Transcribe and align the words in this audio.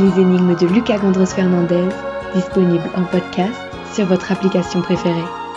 Les 0.00 0.20
énigmes 0.20 0.54
de 0.54 0.66
Lucas 0.68 0.98
Gondres 0.98 1.26
Fernandez, 1.26 1.88
disponibles 2.32 2.88
en 2.94 3.02
podcast 3.02 3.60
sur 3.92 4.06
votre 4.06 4.30
application 4.30 4.80
préférée. 4.80 5.47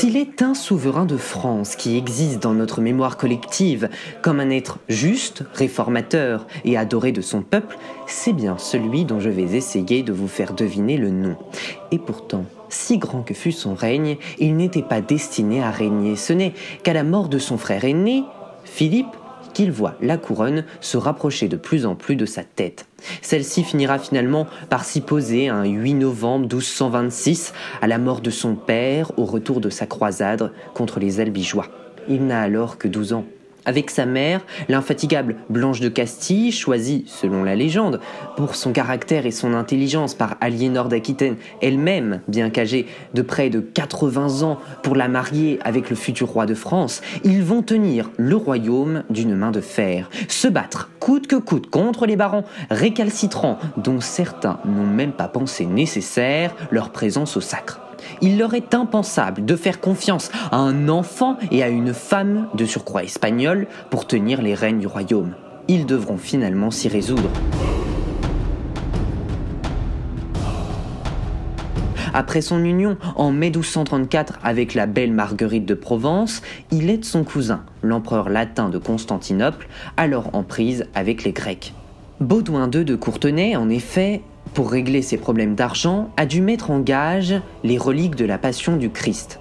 S'il 0.00 0.16
est 0.16 0.40
un 0.40 0.54
souverain 0.54 1.04
de 1.04 1.18
France 1.18 1.76
qui 1.76 1.98
existe 1.98 2.42
dans 2.42 2.54
notre 2.54 2.80
mémoire 2.80 3.18
collective 3.18 3.90
comme 4.22 4.40
un 4.40 4.48
être 4.48 4.78
juste, 4.88 5.44
réformateur 5.52 6.46
et 6.64 6.78
adoré 6.78 7.12
de 7.12 7.20
son 7.20 7.42
peuple, 7.42 7.76
c'est 8.06 8.32
bien 8.32 8.56
celui 8.56 9.04
dont 9.04 9.20
je 9.20 9.28
vais 9.28 9.54
essayer 9.54 10.02
de 10.02 10.14
vous 10.14 10.26
faire 10.26 10.54
deviner 10.54 10.96
le 10.96 11.10
nom. 11.10 11.36
Et 11.92 11.98
pourtant, 11.98 12.46
si 12.70 12.96
grand 12.96 13.20
que 13.20 13.34
fût 13.34 13.52
son 13.52 13.74
règne, 13.74 14.16
il 14.38 14.56
n'était 14.56 14.80
pas 14.80 15.02
destiné 15.02 15.62
à 15.62 15.70
régner. 15.70 16.16
Ce 16.16 16.32
n'est 16.32 16.54
qu'à 16.82 16.94
la 16.94 17.04
mort 17.04 17.28
de 17.28 17.38
son 17.38 17.58
frère 17.58 17.84
aîné, 17.84 18.24
Philippe, 18.64 19.14
qu'il 19.60 19.72
voit 19.72 19.96
la 20.00 20.16
couronne 20.16 20.64
se 20.80 20.96
rapprocher 20.96 21.46
de 21.46 21.58
plus 21.58 21.84
en 21.84 21.94
plus 21.94 22.16
de 22.16 22.24
sa 22.24 22.42
tête. 22.42 22.86
Celle-ci 23.20 23.62
finira 23.62 23.98
finalement 23.98 24.46
par 24.70 24.86
s'y 24.86 25.02
poser 25.02 25.48
un 25.48 25.64
8 25.64 25.92
novembre 25.92 26.46
1226, 26.46 27.52
à 27.82 27.86
la 27.86 27.98
mort 27.98 28.22
de 28.22 28.30
son 28.30 28.54
père, 28.54 29.12
au 29.18 29.26
retour 29.26 29.60
de 29.60 29.68
sa 29.68 29.84
croisade 29.84 30.50
contre 30.72 30.98
les 30.98 31.20
Albigeois. 31.20 31.66
Il 32.08 32.26
n'a 32.26 32.40
alors 32.40 32.78
que 32.78 32.88
12 32.88 33.12
ans. 33.12 33.26
Avec 33.64 33.90
sa 33.90 34.06
mère, 34.06 34.40
l'infatigable 34.68 35.36
Blanche 35.48 35.80
de 35.80 35.88
Castille, 35.88 36.52
choisie, 36.52 37.04
selon 37.06 37.44
la 37.44 37.54
légende, 37.54 38.00
pour 38.36 38.54
son 38.54 38.72
caractère 38.72 39.26
et 39.26 39.30
son 39.30 39.54
intelligence 39.54 40.14
par 40.14 40.36
Aliénor 40.40 40.88
d'Aquitaine 40.88 41.36
elle-même, 41.60 42.20
bien 42.28 42.50
qu'âgée 42.50 42.86
de 43.14 43.22
près 43.22 43.50
de 43.50 43.60
80 43.60 44.42
ans, 44.42 44.58
pour 44.82 44.96
la 44.96 45.08
marier 45.08 45.58
avec 45.62 45.90
le 45.90 45.96
futur 45.96 46.28
roi 46.28 46.46
de 46.46 46.54
France, 46.54 47.02
ils 47.24 47.42
vont 47.42 47.62
tenir 47.62 48.10
le 48.16 48.36
royaume 48.36 49.02
d'une 49.10 49.34
main 49.34 49.50
de 49.50 49.60
fer, 49.60 50.08
se 50.28 50.48
battre 50.48 50.90
coûte 51.00 51.26
que 51.26 51.36
coûte 51.36 51.68
contre 51.70 52.06
les 52.06 52.16
barons 52.16 52.44
récalcitrants 52.70 53.58
dont 53.76 54.00
certains 54.00 54.58
n'ont 54.64 54.86
même 54.86 55.12
pas 55.12 55.28
pensé 55.28 55.66
nécessaire 55.66 56.54
leur 56.70 56.90
présence 56.90 57.36
au 57.36 57.40
sacre 57.40 57.80
il 58.20 58.38
leur 58.38 58.54
est 58.54 58.74
impensable 58.74 59.44
de 59.44 59.56
faire 59.56 59.80
confiance 59.80 60.30
à 60.50 60.56
un 60.56 60.88
enfant 60.88 61.36
et 61.50 61.62
à 61.62 61.68
une 61.68 61.94
femme 61.94 62.48
de 62.54 62.64
surcroît 62.64 63.04
espagnole 63.04 63.66
pour 63.90 64.06
tenir 64.06 64.42
les 64.42 64.54
rênes 64.54 64.78
du 64.78 64.86
royaume. 64.86 65.34
Ils 65.68 65.86
devront 65.86 66.18
finalement 66.18 66.70
s'y 66.70 66.88
résoudre. 66.88 67.30
Après 72.12 72.40
son 72.40 72.64
union 72.64 72.96
en 73.16 73.30
mai 73.30 73.50
1234 73.50 74.40
avec 74.42 74.74
la 74.74 74.86
belle 74.86 75.12
Marguerite 75.12 75.66
de 75.66 75.74
Provence, 75.74 76.42
il 76.72 76.90
aide 76.90 77.04
son 77.04 77.24
cousin, 77.24 77.62
l'empereur 77.82 78.28
latin 78.28 78.68
de 78.68 78.78
Constantinople, 78.78 79.68
alors 79.96 80.30
en 80.32 80.42
prise 80.42 80.86
avec 80.94 81.24
les 81.24 81.32
Grecs. 81.32 81.72
Baudouin 82.20 82.70
II 82.70 82.84
de 82.84 82.96
Courtenay, 82.96 83.56
en 83.56 83.70
effet, 83.70 84.22
pour 84.54 84.70
régler 84.70 85.02
ses 85.02 85.16
problèmes 85.16 85.54
d'argent, 85.54 86.10
a 86.16 86.26
dû 86.26 86.40
mettre 86.40 86.70
en 86.70 86.80
gage 86.80 87.34
les 87.64 87.78
reliques 87.78 88.16
de 88.16 88.24
la 88.24 88.38
Passion 88.38 88.76
du 88.76 88.90
Christ. 88.90 89.38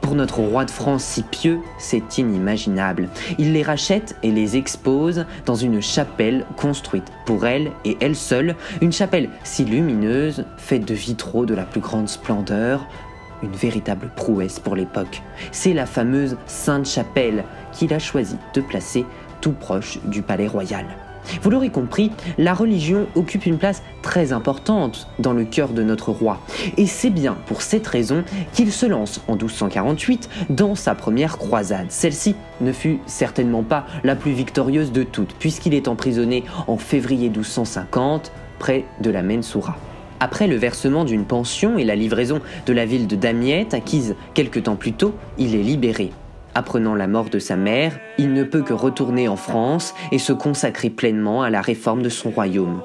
Pour 0.00 0.14
notre 0.14 0.40
roi 0.40 0.64
de 0.64 0.70
France 0.70 1.04
si 1.04 1.22
pieux, 1.22 1.60
c'est 1.78 2.18
inimaginable. 2.18 3.08
Il 3.38 3.52
les 3.52 3.62
rachète 3.62 4.16
et 4.22 4.30
les 4.30 4.56
expose 4.56 5.26
dans 5.44 5.56
une 5.56 5.82
chapelle 5.82 6.46
construite 6.56 7.10
pour 7.26 7.46
elle 7.46 7.72
et 7.84 7.96
elle 8.00 8.16
seule, 8.16 8.54
une 8.80 8.92
chapelle 8.92 9.30
si 9.42 9.64
lumineuse, 9.64 10.44
faite 10.56 10.86
de 10.86 10.94
vitraux 10.94 11.46
de 11.46 11.54
la 11.54 11.64
plus 11.64 11.80
grande 11.80 12.08
splendeur, 12.08 12.86
une 13.42 13.52
véritable 13.52 14.10
prouesse 14.14 14.60
pour 14.60 14.76
l'époque. 14.76 15.22
C'est 15.50 15.74
la 15.74 15.86
fameuse 15.86 16.36
Sainte 16.46 16.86
Chapelle 16.86 17.44
qu'il 17.72 17.92
a 17.92 17.98
choisi 17.98 18.36
de 18.54 18.60
placer 18.60 19.04
tout 19.40 19.52
proche 19.52 19.98
du 20.04 20.22
palais 20.22 20.46
royal. 20.46 20.86
Vous 21.42 21.50
l'aurez 21.50 21.70
compris, 21.70 22.10
la 22.38 22.54
religion 22.54 23.06
occupe 23.14 23.46
une 23.46 23.58
place 23.58 23.82
très 24.02 24.32
importante 24.32 25.08
dans 25.18 25.32
le 25.32 25.44
cœur 25.44 25.68
de 25.70 25.82
notre 25.82 26.10
roi. 26.10 26.40
Et 26.76 26.86
c'est 26.86 27.10
bien 27.10 27.36
pour 27.46 27.62
cette 27.62 27.86
raison 27.86 28.24
qu'il 28.52 28.72
se 28.72 28.86
lance 28.86 29.20
en 29.28 29.32
1248 29.32 30.28
dans 30.50 30.74
sa 30.74 30.94
première 30.94 31.38
croisade. 31.38 31.86
Celle-ci 31.90 32.34
ne 32.60 32.72
fut 32.72 32.98
certainement 33.06 33.62
pas 33.62 33.86
la 34.04 34.16
plus 34.16 34.32
victorieuse 34.32 34.92
de 34.92 35.02
toutes, 35.02 35.34
puisqu'il 35.34 35.74
est 35.74 35.88
emprisonné 35.88 36.44
en 36.66 36.76
février 36.76 37.28
1250 37.28 38.32
près 38.58 38.84
de 39.00 39.10
la 39.10 39.22
Mensoura. 39.22 39.76
Après 40.20 40.46
le 40.46 40.54
versement 40.54 41.04
d'une 41.04 41.24
pension 41.24 41.78
et 41.78 41.84
la 41.84 41.96
livraison 41.96 42.40
de 42.66 42.72
la 42.72 42.86
ville 42.86 43.08
de 43.08 43.16
Damiette 43.16 43.74
acquise 43.74 44.14
quelque 44.34 44.60
temps 44.60 44.76
plus 44.76 44.92
tôt, 44.92 45.14
il 45.36 45.56
est 45.56 45.62
libéré. 45.64 46.12
Apprenant 46.54 46.94
la 46.94 47.06
mort 47.06 47.30
de 47.30 47.38
sa 47.38 47.56
mère, 47.56 47.98
il 48.18 48.34
ne 48.34 48.44
peut 48.44 48.62
que 48.62 48.74
retourner 48.74 49.26
en 49.26 49.36
France 49.36 49.94
et 50.10 50.18
se 50.18 50.32
consacrer 50.32 50.90
pleinement 50.90 51.42
à 51.42 51.50
la 51.50 51.62
réforme 51.62 52.02
de 52.02 52.10
son 52.10 52.30
royaume. 52.30 52.82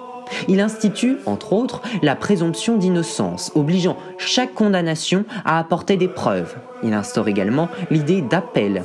Il 0.47 0.59
institue, 0.59 1.17
entre 1.25 1.53
autres, 1.53 1.81
la 2.01 2.15
présomption 2.15 2.77
d'innocence, 2.77 3.51
obligeant 3.55 3.97
chaque 4.17 4.53
condamnation 4.53 5.25
à 5.45 5.59
apporter 5.59 5.97
des 5.97 6.07
preuves. 6.07 6.55
Il 6.83 6.93
instaure 6.93 7.27
également 7.27 7.69
l'idée 7.91 8.21
d'appel. 8.21 8.83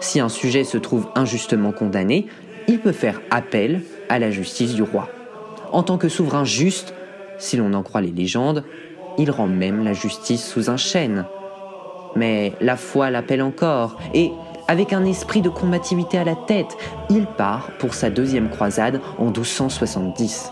Si 0.00 0.20
un 0.20 0.28
sujet 0.28 0.64
se 0.64 0.78
trouve 0.78 1.08
injustement 1.14 1.72
condamné, 1.72 2.26
il 2.68 2.80
peut 2.80 2.92
faire 2.92 3.20
appel 3.30 3.82
à 4.08 4.18
la 4.18 4.30
justice 4.30 4.74
du 4.74 4.82
roi. 4.82 5.08
En 5.72 5.82
tant 5.82 5.98
que 5.98 6.08
souverain 6.08 6.44
juste, 6.44 6.94
si 7.38 7.56
l'on 7.56 7.74
en 7.74 7.82
croit 7.82 8.00
les 8.00 8.10
légendes, 8.10 8.64
il 9.18 9.30
rend 9.30 9.46
même 9.46 9.84
la 9.84 9.92
justice 9.92 10.44
sous 10.44 10.70
un 10.70 10.76
chêne. 10.76 11.26
Mais 12.16 12.54
la 12.60 12.76
foi 12.76 13.10
l'appelle 13.10 13.42
encore, 13.42 13.98
et 14.14 14.32
avec 14.68 14.92
un 14.92 15.04
esprit 15.04 15.42
de 15.42 15.48
combativité 15.48 16.18
à 16.18 16.24
la 16.24 16.34
tête, 16.34 16.76
il 17.08 17.26
part 17.26 17.70
pour 17.78 17.94
sa 17.94 18.10
deuxième 18.10 18.50
croisade 18.50 19.00
en 19.18 19.26
1270. 19.26 20.50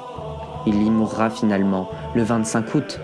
Il 0.66 0.82
y 0.82 0.91
mourra 0.91 1.30
finalement 1.30 1.91
le 2.14 2.22
25 2.22 2.75
août. 2.75 3.00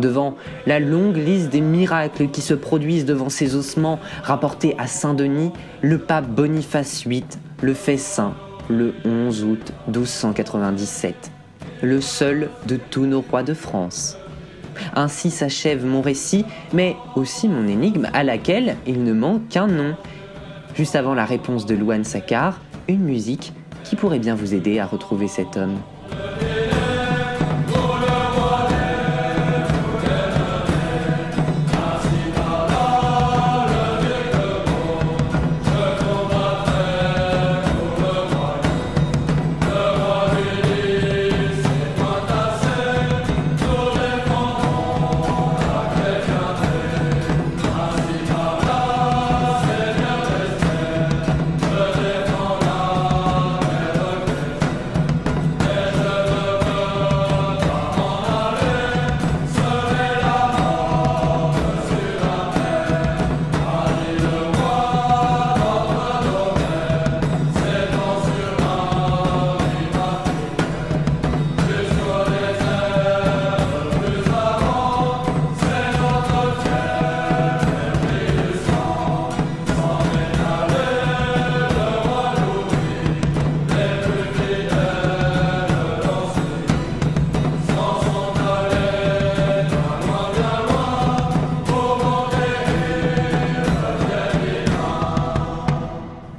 Devant 0.00 0.36
la 0.66 0.78
longue 0.78 1.16
liste 1.16 1.50
des 1.50 1.60
miracles 1.60 2.28
qui 2.28 2.42
se 2.42 2.54
produisent 2.54 3.06
devant 3.06 3.30
ses 3.30 3.54
ossements 3.54 3.98
rapportés 4.22 4.74
à 4.78 4.86
Saint-Denis, 4.86 5.52
le 5.82 5.98
pape 5.98 6.26
Boniface 6.26 7.06
VIII 7.06 7.24
le 7.62 7.72
fait 7.72 7.96
saint 7.96 8.34
le 8.68 8.94
11 9.04 9.44
août 9.44 9.72
1297, 9.86 11.30
le 11.82 12.00
seul 12.00 12.50
de 12.66 12.76
tous 12.76 13.06
nos 13.06 13.20
rois 13.20 13.42
de 13.42 13.54
France. 13.54 14.18
Ainsi 14.94 15.30
s'achève 15.30 15.84
mon 15.84 16.00
récit, 16.00 16.44
mais 16.72 16.96
aussi 17.14 17.48
mon 17.48 17.66
énigme 17.66 18.08
à 18.12 18.24
laquelle 18.24 18.76
il 18.86 19.04
ne 19.04 19.12
manque 19.12 19.48
qu'un 19.48 19.66
nom. 19.66 19.94
Juste 20.74 20.96
avant 20.96 21.14
la 21.14 21.24
réponse 21.24 21.66
de 21.66 21.74
Louane 21.74 22.04
Sakar, 22.04 22.60
une 22.88 23.02
musique 23.02 23.52
qui 23.84 23.96
pourrait 23.96 24.18
bien 24.18 24.34
vous 24.34 24.54
aider 24.54 24.78
à 24.78 24.86
retrouver 24.86 25.28
cet 25.28 25.56
homme. 25.56 25.78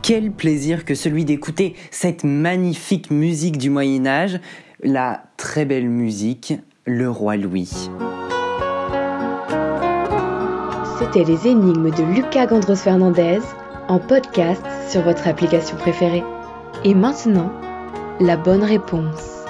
Quel 0.07 0.31
plaisir 0.31 0.86
que 0.86 0.95
celui 0.95 1.25
d'écouter 1.25 1.75
cette 1.92 2.24
magnifique 2.24 3.12
musique 3.12 3.57
du 3.57 3.69
Moyen 3.69 4.07
Âge. 4.07 4.39
la 4.81 5.24
très 5.36 5.65
belle 5.65 5.89
musique 5.89 6.54
Le 6.86 7.12
Roi 7.12 7.36
Louis. 7.36 7.89
C'était 10.98 11.25
les 11.25 11.48
énigmes 11.48 11.92
de 11.92 12.04
Lucas 12.04 12.45
Gandros 12.45 12.77
Fernandez 12.77 13.39
en 13.89 14.00
podcast 14.00 14.63
sur 14.88 15.01
votre 15.01 15.27
application 15.27 15.75
préférée. 15.75 16.24
Et 16.86 16.95
maintenant, 16.95 17.51
la 18.21 18.38
bonne 18.38 18.63
réponse. 18.63 19.44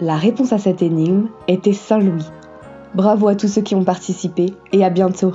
La 0.00 0.14
réponse 0.14 0.52
à 0.52 0.58
cette 0.58 0.82
énigme 0.82 1.26
était 1.48 1.72
Saint-Louis. 1.72 2.30
Bravo 2.94 3.26
à 3.26 3.34
tous 3.34 3.48
ceux 3.48 3.62
qui 3.62 3.74
ont 3.74 3.82
participé 3.82 4.54
et 4.70 4.84
à 4.84 4.90
bientôt 4.90 5.32